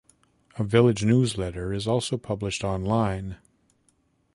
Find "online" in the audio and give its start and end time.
2.63-3.37